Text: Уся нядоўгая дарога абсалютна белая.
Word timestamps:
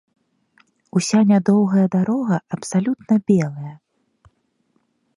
Уся 0.99 1.19
нядоўгая 1.33 1.85
дарога 1.97 2.35
абсалютна 2.57 3.15
белая. 3.33 3.73